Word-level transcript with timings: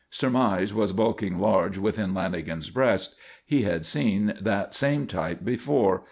Surmise 0.09 0.73
was 0.73 0.93
bulking 0.93 1.39
large 1.39 1.77
within 1.77 2.11
Lanagan's 2.11 2.71
breast. 2.71 3.13
He 3.45 3.61
had 3.61 3.85
seen 3.85 4.33
that 4.41 4.73
same 4.73 5.05
type 5.05 5.45
before. 5.45 5.99